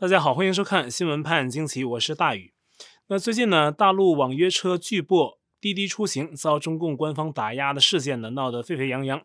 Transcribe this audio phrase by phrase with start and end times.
[0.00, 2.52] 大家好，欢迎收看新闻判惊奇，我是大宇。
[3.08, 9.20] 那最近呢，大陆网约车巨擘滴滴出行遭中共官方打压的事件呢，闹得沸沸扬扬。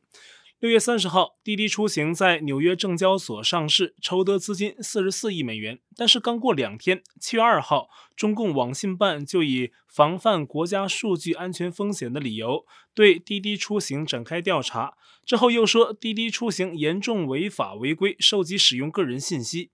[0.57, 5.78] 六月三十号，滴滴出行在纽约证交所上市，筹得资金四十四亿美元。
[5.96, 12.65] 但是刚过两天，七月二号，中共网信办就以防范国家数据安全风险的理由，
[12.96, 14.96] 对滴滴出行展开调查。
[15.24, 19.70] 之后又说滴滴出行严重违法违规，收集使用个人信息。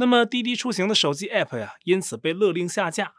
[0.00, 3.12] 那么滴滴出行的手机 App 呀，因此被勒令下架。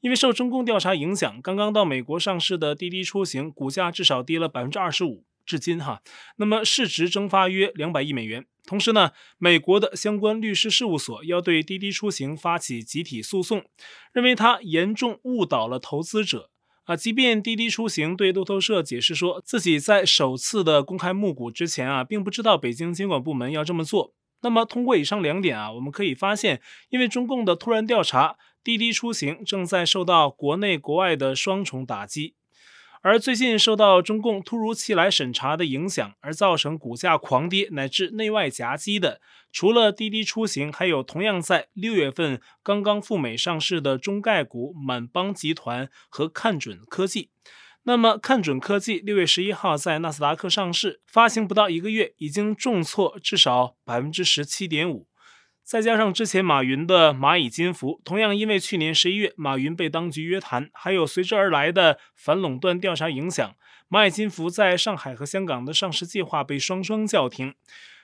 [0.00, 6.00] 因为受中共调查影响，刚刚到美国上市的滴滴出行股价至少跌了百分之二十五，至今哈。
[6.38, 8.46] 那么市值蒸发约两百亿美元。
[8.64, 13.66] 同时呢，美国的相关律师事务所要对滴滴出行发起集体诉讼，
[14.14, 16.48] 认为它严重误导了投资者
[16.84, 16.96] 啊。
[16.96, 24.14] 即便滴滴出行对路透社解释说自己在首次的公开募股之前啊，并不知道北京监管部门要这么做。
[24.42, 26.60] 那么，通过以上两点啊，我们可以发现，
[26.90, 32.34] 因为中共的突然调查，滴滴出行正在受到国内国外的双重打击。
[33.04, 47.30] 而最近受到中共突如其来审查的影响，而造成股价狂跌乃至内外夹击的，除了滴滴出行，还有同样在六月份刚刚赴美上市的中概股满帮集团和看准科技。
[47.84, 55.08] 那么，看准科技六月十一号在纳斯达克上市，发行不到一个月，已经重挫至少百分之十七点五。
[55.64, 63.52] 再加上之前马云的蚂蚁金服，同样因为去年十一月马云被当局约谈，还有随之而来的反垄断调查影响，
[63.90, 67.54] 蚂蚁金服在上海和香港的上市计划被双双叫停。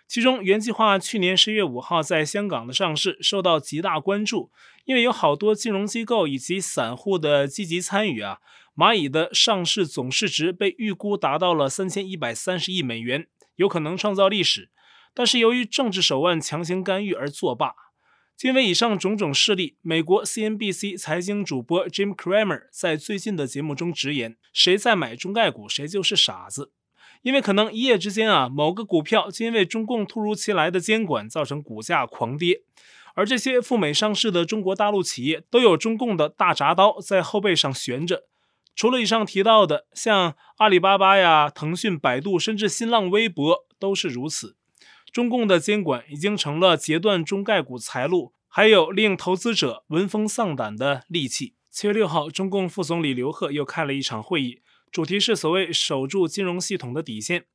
[0.09, 4.51] 其中，原计划去年十一月五号在香港的上市受到极大关注，
[4.87, 8.39] 因为有好多金融机构以及散户的积极参与啊。
[8.79, 13.27] 蚂蚁的上市总市值被预估达到了三千一百三十亿美元，
[13.57, 14.71] 有可能创造历史。
[15.13, 17.75] 但是由于政治手腕强行干预而作罢。
[18.43, 26.71] 因为以上种种事例，美国 CNBC 财经主播 Jim Cramer 在最近的节目中直言：“谁在买中概股，谁就是傻子。”
[27.23, 32.63] 因为可能一夜之间啊，某个股票就因为中共突如其来的监管，造成股价狂跌。
[33.17, 38.29] 而这些赴美上市的中国大陆企业，都有中共的大铡刀在后背上悬着。
[38.79, 44.57] 除了以上提到的，像阿里巴巴呀、腾讯、百度，甚至新浪微博都是如此。
[45.11, 51.57] 中共的监管已经成了截断中概股财路，还有令投资者闻风丧胆的利器。
[51.73, 54.61] 七月六号，中共副总理刘鹤又开了一场会议，
[54.93, 57.47] 主题是所谓守住金融系统的底线。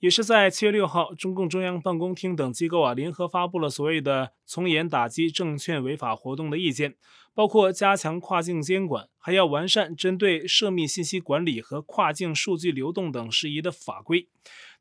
[0.00, 6.94] 也是在七月六号，中共中央办公厅等机构啊联合发布了所谓的从严打击证券违法活动的意见，
[7.34, 14.28] 包括加强跨境监管，还要完善针对涉密信息管理和跨境数据流动等事宜的法规。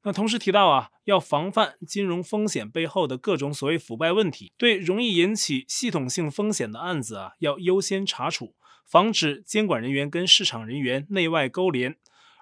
[0.04, 8.54] 那同时提到啊，要防范金融风险背后的各种所谓腐败问题，对容易引起系统性风险的案子啊，要优先查处，
[8.86, 11.98] 防止监管人员跟市场人员内外勾连。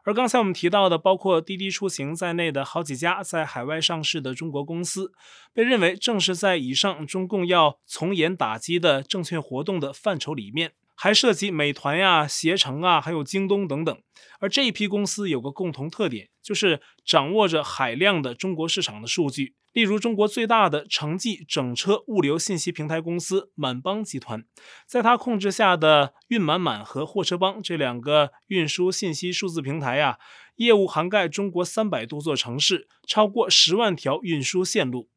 [0.05, 5.11] 而刚才我们提到的，包括滴滴出行在内的好几家在海外上市的中国公司，
[5.51, 14.01] 被认为正是在以上中共要从严打击的证券活动的范畴里面，还涉及美团呀、携程啊，还有京东等等。
[14.39, 19.55] 而这一批公司有个共同特点，就是掌握着海量的中国市场的数据。
[19.73, 24.45] 例如，中国最大的城际整车物流信息平台公司满帮集团，
[24.87, 30.17] 在它控制下的运满满和货车帮这两个运输信息数字平台呀，
[30.55, 35.09] 业务涵盖中国三百多座城市，超过十万条运输线路。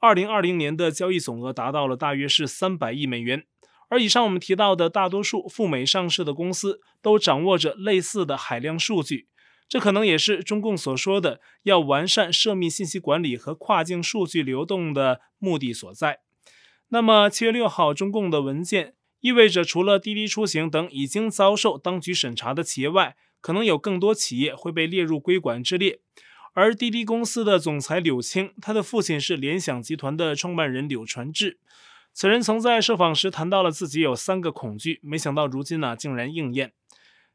[0.00, 3.46] 二零二零年的交易总额达到了大约是三百亿美元。
[3.88, 9.28] 而以上我们提到的大多数赴美上市的公司，都掌握着类似的海量数据。
[9.68, 16.20] 这可能也是中共所说的要完善涉密信息管理和跨境数据流动的目的所在。
[16.88, 26.00] 那么，七月六号，中共的文件意味着，除了滴滴出行等已经遭受当局审查的企业外，可能有更多企业会被列入归管之列。
[26.52, 31.58] 而滴滴公司的总裁柳青，他的父亲是联想集团的创办人柳传志。
[32.16, 36.72] 此人曾在受访时谈到了自己有三个恐惧，没想到如今呢，竟然应验。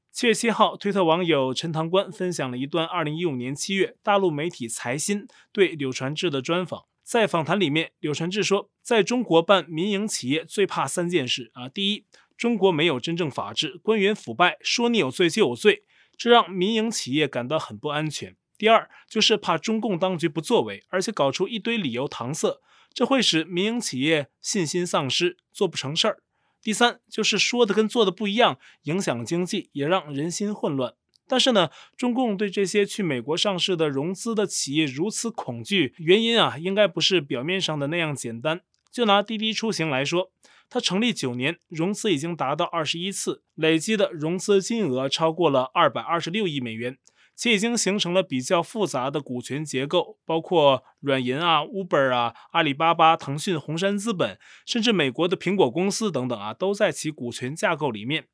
[0.09, 6.85] 七月七号，推特网友陈塘关分享了一段二零一五年七月大陆媒体财新对柳传志的专访。
[7.03, 12.05] 在访谈里面，柳传志说，在中国办民营企业最怕三件事啊：第一，
[12.37, 15.83] 中国没有真正法治，官员腐败，说你有罪就有罪，
[16.15, 22.61] 这让民营企业感到很不安全；第二，就是怕中共当局不作为，而且搞出一堆理由搪塞，
[22.99, 26.21] 这会使民营企业信心丧失，做不成事儿。
[26.61, 30.93] 第三就是说的跟做的不一样，影响经济，也让人心混乱。
[31.25, 38.59] 但是呢，中共对这些去美国上市的融资的企业如此恐惧，原因啊，应该不是表面上的那样简单。
[38.91, 40.33] 就拿滴滴出行来说，
[40.69, 46.97] 它成立九年，融资已经达到二十一次，累计的融资金额超过了二百二十六亿美元。
[47.39, 58.25] 且已经形成了比较复杂的股权结构，包括软银啊、Uber 啊、阿里巴巴、腾讯、红杉资本，甚至美国的苹果公司等等啊，都在其股权架构里面。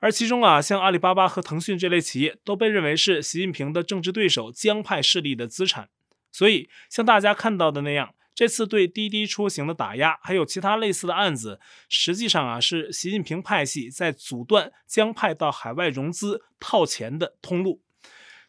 [0.00, 5.88] 而其中啊，像阿里巴巴和腾讯这类企业，都被认为是习近平的政治对手江派势力的资产。
[6.30, 17.80] 所以，像大家看到的那样，这次对滴滴出行的打压，还有其他类似的案子，实际上啊，是习近平派系在阻断江派到海外融资套钱的通路。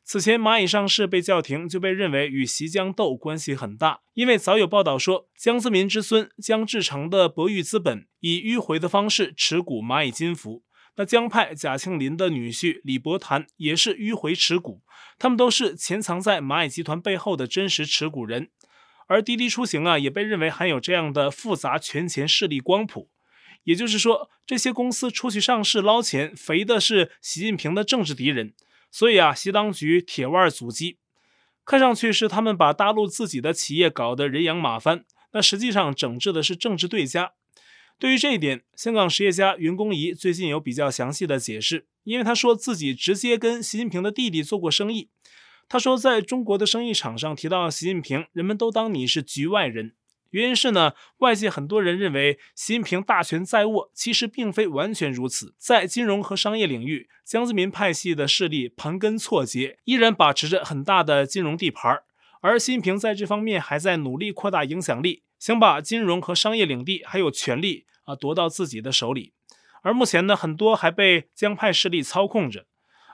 [0.10, 10.64] 此前蚂蚁上市被叫停，就被认为与习江斗关系很大，因为早有报道说，江泽民之孙江志成的博裕资本以迂回的方式持股蚂蚁金服，
[10.96, 14.82] 那江派贾庆林的女婿李伯潭也是迂回持股，
[15.20, 18.48] 他们都是潜藏在蚂蚁集团背后的真实持股人，
[19.08, 23.10] 而滴滴出行啊，也被认为含有这样的复杂权钱势力光谱，
[23.66, 28.54] 也就是说，这些公司出去上市捞钱，肥的是习近平的政治敌人。
[28.92, 30.98] 所以啊，习当局铁腕阻击，
[31.66, 35.04] 看上去是他们把大陆自己的企业搞得人仰马翻，
[35.34, 37.34] 那实际上整治的是政治对家。
[38.00, 45.10] 对于这一点，香港实业家袁公仪最近有比较详细的解释，因为他说自己直接跟习近平的弟弟做过生意。
[45.68, 49.96] 他说，在中国的生意场上提到习近平，人们都当你是局外人。
[50.38, 55.56] 原因是呢，外界很多人认为习近平大权在握，其实并非完全如此。
[55.58, 62.04] 在金融和商业领域，江泽民派系的势力盘根错节，依然把持着很大的金融地盘。
[62.42, 69.34] 而习近平在这方面还在努力扩大影响力，想把金融和商业领地还有权力啊夺到自己的手里。
[69.82, 72.68] 而目前呢，很多还被江派势力操控着，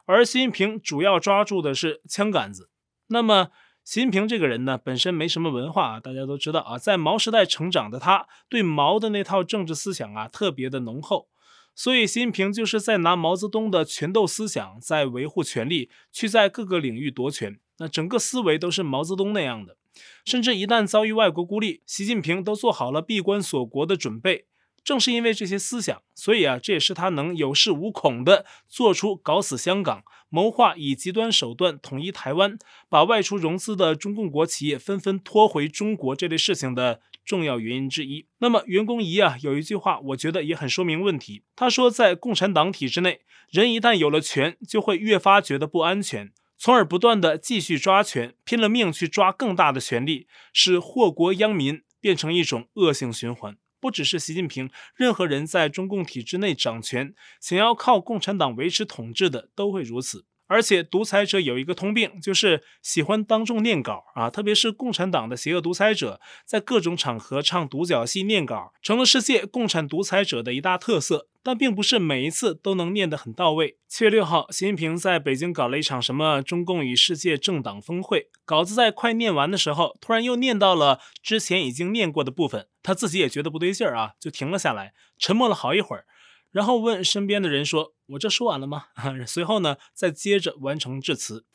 [0.06, 2.70] 而习近平主要抓住的是枪杆子。
[3.08, 3.52] 那么，
[3.84, 11.28] 习近平这个人呢，本身没什么文化啊，大家都知道啊，在毛时代成长的他，对毛的那套政治思想啊，特别的浓厚。
[11.76, 17.60] 所以，习近平就是在拿毛泽东的权斗思想，在维护权力，去在各个领域夺权。
[17.80, 19.76] 那整个思维都是毛泽东那样的，
[20.24, 24.46] 甚至一旦遭遇外国孤立，习近平都做好了闭关锁国的准备。
[24.84, 30.04] 正是因为这些思想，所以啊，这也是他能有恃无恐地做出搞死香港、
[30.34, 32.58] 谋划以极端手段统一台湾、
[32.90, 38.26] 把外出融资的中共国企业纷纷拖回中国这类事情的重要原因之一。
[38.40, 41.44] 那么袁公仪啊，有一句话，我觉得也很说明问题。
[41.56, 43.20] 他说，在共产党体制内，
[43.52, 53.56] 人一旦有了权，就会越发觉得不安全，从而不断地继续抓权，拼了命去抓更大的权力，使祸国殃民变成一种恶性循环。
[53.84, 60.24] 不只是习近平，任何人在中共体制内掌权，想要靠共产党维持统治的，都会如此。
[60.54, 71.28] 而且独裁者有一个通病，就是喜欢当众念稿啊，特别是共产党的邪恶独裁者，在各种场合唱独角戏念稿，成了世界共产独裁者的一大特色。
[71.46, 73.76] 但并不是每一次都能念得很到位。
[73.90, 86.06] 七月六号，习近平在北京搞了一场什么中共与世界政党峰会，稿子在快念完的时候，突然又念到了之前已经念过的部分，他自己也觉得不对劲儿啊，就停了下来，沉默了好一会儿。
[86.54, 88.86] 然后问身边的人说：“我这说完了吗？”
[89.26, 91.46] 随后呢，再接着完成致辞。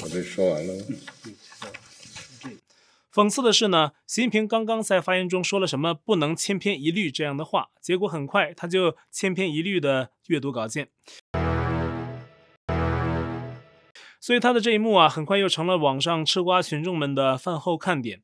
[0.00, 0.84] 我这说完了。
[3.10, 10.90] 讽刺的是呢，习近平刚刚在发言中说了什么“不能千篇一律”这样的话，结果很快他就千篇一律的阅读稿件。
[14.20, 18.22] 所以他的这一幕啊，很快又成了网上吃瓜群众们的饭后看点。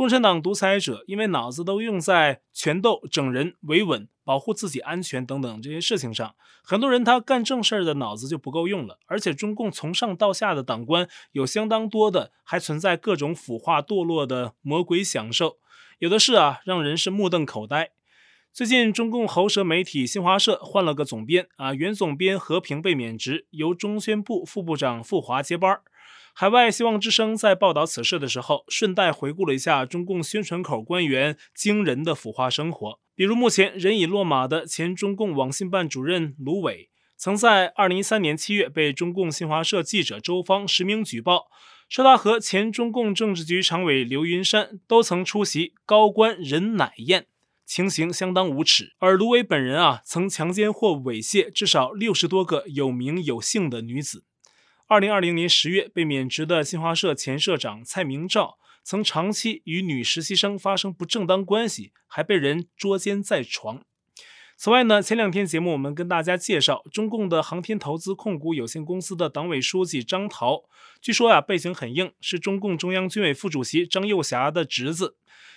[0.00, 8.98] 共产党独裁者因为脑子都用在权斗、整人、维稳、保护自己安全等等这些事情上，很多人他干正事儿的脑子就不够用了。
[9.04, 15.58] 而且中共从上到下的党官有相当多的还存在各种腐化堕落的魔鬼享受，
[15.98, 17.90] 有的是啊，让人是目瞪口呆。
[18.54, 25.82] 最近中共喉舌媒体新华社换了个总编啊，原总编和平被免职，由中宣部副部长傅华接班儿。
[26.40, 32.98] 海外希望之声在报道此事的时候，顺带回顾了一下中共宣传口官员惊人的腐化生活。
[33.14, 41.48] 比如，目前人已落马的前中共网信办主任卢伟，曾在2013年7月被中共新华社记者周芳实名举报，
[41.90, 47.26] 说他和前中共政治局常委刘云山都曾出席高官人奶宴，
[47.66, 48.94] 情形相当无耻。
[48.98, 54.24] 而卢伟本人啊，曾强奸或猥亵至少六十多个有名有姓的女子。
[54.90, 63.84] 二零二零年十月被免职的新华社前社长蔡明照，曾长期与女实习生发生不正当关系，还被人捉奸在床。
[64.56, 70.64] 此外呢，前两天节目我们跟大家介绍中共的航天投资控股有限公司的党委书记张涛，
[71.00, 75.14] 据说啊背景很硬，是中共中央军委副主席张又侠的侄子。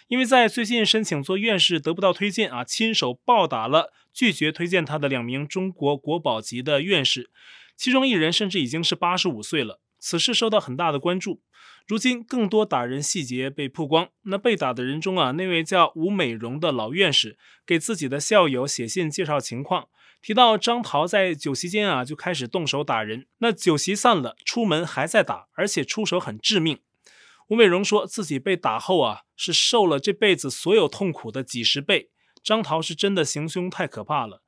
[0.10, 7.32] 因为在最近申请做院士得不到推荐啊，亲手暴打了拒绝推荐他的两名中国国宝级的院士，
[7.84, 9.82] 其中一人甚至已经是八十五岁了。
[10.00, 11.42] 此事受到很大的关注。
[11.86, 19.90] 如今更多打人细节被曝光，那被打的人中啊，那位叫吴美荣的老院士给自己的校友写信介绍情况，
[20.22, 26.80] 提到张桃在酒席间啊就开始动手打人，那酒席散了，出门还在打，而且出手很致命。
[27.50, 32.12] 吴美荣说自己被打后啊是受了这辈子所有痛苦的几十倍。
[32.42, 34.43] 张桃是真的行凶太可怕了，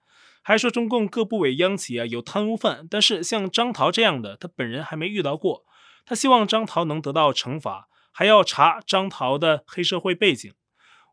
[0.48, 5.66] 还说中共各部委央企啊有贪污犯，但是像张涛这样的他本人还没遇到过。
[6.06, 10.54] 他希望张涛能得到惩罚，还要查张涛的黑社会背景。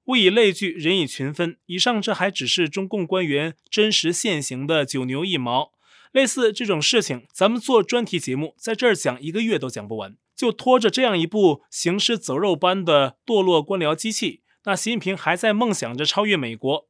[0.04, 1.56] 物以类聚，人以群分。
[1.64, 5.72] 以上这还只是中共官员真实现行的九牛一毛。
[6.12, 10.14] 类似这种事情，咱们做专题节目，在这儿讲一个月都讲不完。
[10.36, 16.88] 就拖着这样一部行尸走肉般的堕落官僚机器，那习近平还在梦想着超越美国。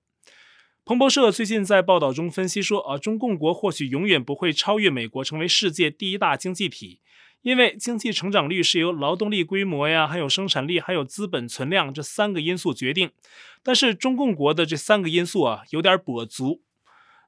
[0.85, 7.01] 彭博社最近在报道中分析说，啊，中共国或许永远不会超越美国，成为世界第一大经济体。
[7.43, 13.13] 因为经济成长率是由劳动力规模呀，还有生产力，还有资本存量这三个因素决定。
[13.63, 16.63] 但是中共国的这三个因素啊，有点跛足。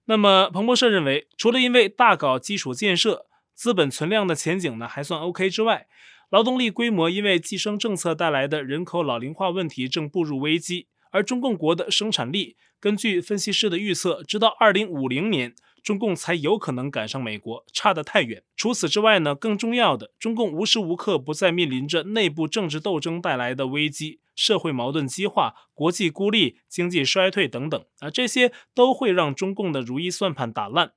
[0.06, 5.87] 那么彭博社认为，除了因为大搞基础建设，资本存量的前景呢还算 OK 之外，
[6.28, 15.54] 劳动力规模因为计生政策带来的人口老龄化问题正步入危机，而中共国的生产力，根据分析师的预测，直到二零五零年。
[15.80, 18.42] 中共才有可能赶上美国，差得太远。
[18.56, 30.92] 除此之外呢，更重要的，中共无时无刻不在面临着内部政治斗争带来的危机、社会矛盾激化、国际孤立、经济衰退等等啊，这些都会让中共的如意算盘打烂。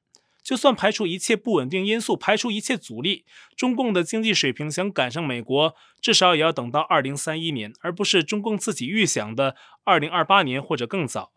[0.47, 3.25] 就算排除一切不稳定因素，排除一切阻力，
[3.57, 11.33] 中共的经济水平想赶上美国，至少也要等到二零三一年，而不是中共自己预想的二零二八年或者更早。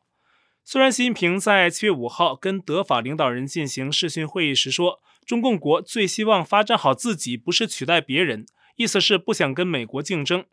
[0.64, 10.44] 虽然习近平在七月五号跟德法领导人进行视讯会议时说，中共国最希望发展好自己，不是取代别人，意思是不想跟美国竞争。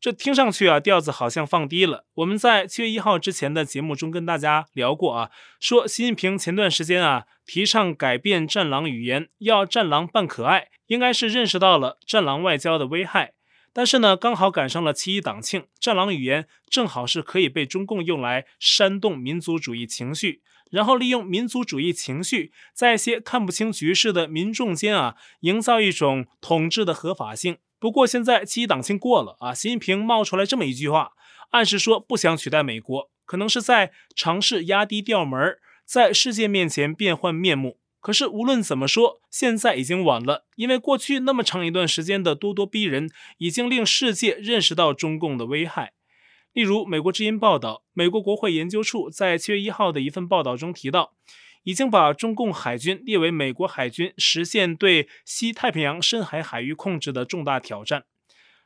[0.00, 2.06] 这听上去啊，调子好像放低了。
[2.14, 5.30] 我们在七月一号之前的节目中跟大家聊过啊，
[5.60, 13.34] 说习近平前段时间啊提倡改变战狼语言，要战狼扮可爱，应该是认识到了战狼外交的危害。
[13.74, 20.40] 但是呢，刚好赶上了七一党庆，战狼语言正好是可以被中共用来煽动民族主义情绪，
[20.70, 27.58] 然后利用民族主义情绪，在一些看不清局势的民众间啊，营造一种统治的合法性。
[27.80, 31.12] 不过现在七一党庆过了啊，习近平冒出来这么一句话，
[31.50, 35.56] 暗示说不想取代美国，可能是在尝试压低调门，
[35.86, 37.78] 在世界面前变换面目。
[38.00, 45.92] 可是无论怎么说，现在已经晚了，因为过去那么长一段时间的咄咄逼人，已经令世界认识到中共的危害。
[46.52, 51.12] 例如，美国之音报道，美国国会研究处在七月一号的一份报道中提到，
[51.62, 58.04] 已经把中共海军列为美国海军实现对西太平洋深海海域控制的重大挑战。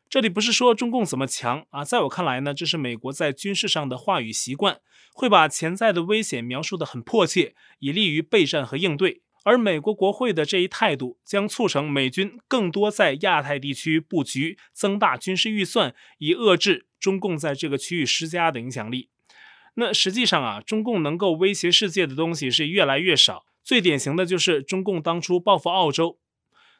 [0.08, 4.80] 这里不是说中共怎么强啊，在我看来呢，这是美国在军事上的话语习惯，
[5.12, 9.22] 会把潜在的危险描述得很迫切，以利于备战和应对。
[9.42, 19.10] 而美国国会的这一态度，将促成美军更多在亚太地区布局，增大军事预算，以遏制中共在这个区域施加的影响力。
[19.74, 23.44] 那实际上啊，中共能够威胁世界的东西是越来越少。
[23.62, 26.18] 最典型的就是中共当初报复澳洲。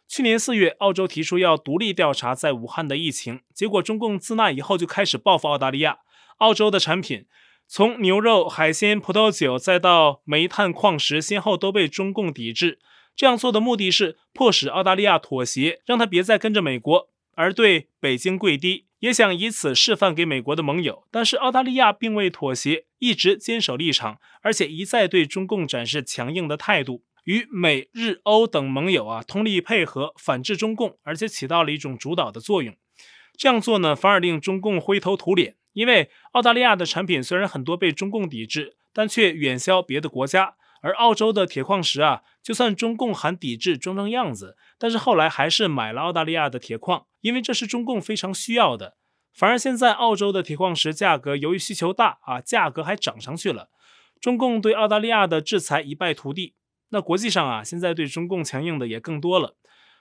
[0.07, 5.99] 去年四月，澳洲提出要独立调查在武汉的疫情，结果中共自那以后就开始报复澳大利亚。
[6.39, 7.27] 澳洲的产品。
[7.67, 12.79] 从牛肉、海鲜、葡萄酒，再到煤炭、矿石，先后都被中共抵制。
[13.17, 21.07] 这样做的目的是迫使澳大利亚妥协，让他别再跟着美国，而对北京跪低，也想以此示范给美国的盟友。
[21.11, 32.75] 但是澳大利亚并未妥协，一直坚守立场，而且一再对中共展示强硬的态度，与美日欧等盟友啊通力配合，反制中共，而且起到了一种主导的作用。
[33.37, 35.57] 这样做呢，反而令中共灰头土脸。
[35.75, 40.55] 因为澳大利亚的产品虽然很多被中共抵制，但却远销别的国家。
[40.85, 48.97] 而澳洲的铁矿石啊，就算中共喊抵制装装样子，但是后来还是买了澳大利亚的铁矿，因为这是中共非常需要的。
[49.33, 53.71] 反而现在澳洲的铁矿石价格由于需求大啊，价格还涨上去了。
[54.21, 56.55] 中共对澳大利亚的制裁一败涂地。
[56.91, 59.57] 那国际上啊，现在对中共强硬的也更多了。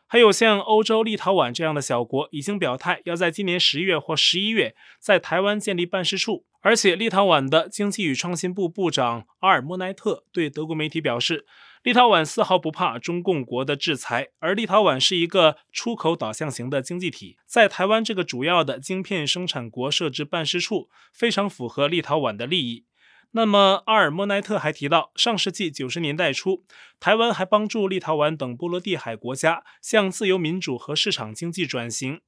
[0.05, 11.45] 还有像欧洲立陶宛这样的小国已经表态，要在今年十一月或十一月在台湾建立办事处，而且，立陶宛的经济与创新部部长阿尔莫奈特对德国媒体表示，
[11.83, 22.85] 立陶宛丝毫不怕中共国的制裁，而立陶宛是一个出口导向型的经济体，在台湾这个主要的晶片生产国设置办事处，非常符合立陶宛的利益。
[23.31, 26.63] 那么，阿尔莫奈特还提到，上世纪九十年代初，
[27.01, 32.21] 台湾还帮助立陶宛等波罗的海国家向自由民主和市场经济转型。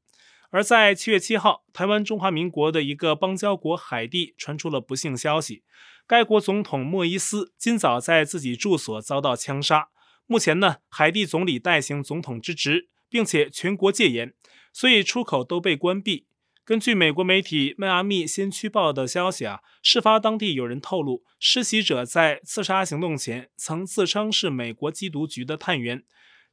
[0.55, 5.63] 而在七月七号，台湾中华民国的一个邦交国海地传出了不幸消息，
[6.07, 9.89] 该国总统莫伊斯今早在自己住所遭到枪杀。
[10.25, 14.33] 目前呢，海地总理代行总统之职，并且全国戒严，
[14.71, 16.25] 所以出口都被关闭。
[16.63, 26.05] 根据美国媒体迈阿密先驱报的消息啊，事发当地有人透露，施袭者在刺杀行动前曾自称是美国缉毒局的探员。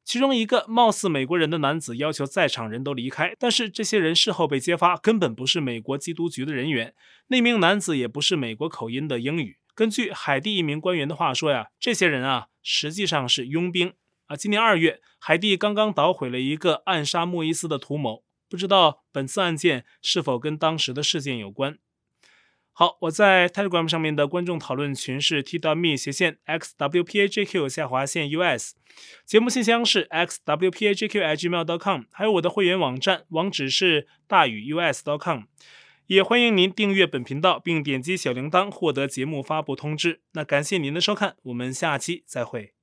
[0.04, 6.94] 其中一个貌似美国人的男子要求在场人都离开，但是这些人事后被揭发根本不是美国缉毒局的人员。
[7.28, 9.59] 那名男子也不是美国口音的英语。
[9.75, 13.94] 根据海地一名官员的话说呀，这些人啊实际上是佣兵
[14.26, 14.37] 啊。
[14.37, 21.78] 今年二月，海地刚刚捣毁了一个暗杀莫伊斯的图谋，不知道本次案件是否跟当时的事件有关。
[22.74, 28.74] 好，我在 Telegram 上面的观众讨论群是 t.me 斜线 xwpajq 下划线 us，
[29.26, 35.42] 节目信箱是 xwpajq@gmail.com，还有我的会员网站网址是大宇 u s dot com，
[36.06, 40.22] 也欢迎您订阅本频道并点击小铃铛获得节目发布通知。
[40.32, 42.81] 那感谢您的收看，我们下期再会。